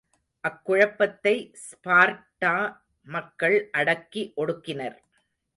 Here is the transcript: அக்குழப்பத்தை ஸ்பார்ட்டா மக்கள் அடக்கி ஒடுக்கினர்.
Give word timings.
அக்குழப்பத்தை 0.43 1.33
ஸ்பார்ட்டா 1.65 2.55
மக்கள் 3.07 3.57
அடக்கி 3.71 4.23
ஒடுக்கினர். 4.37 4.97